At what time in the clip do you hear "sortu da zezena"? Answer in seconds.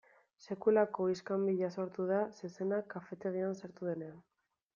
1.75-2.81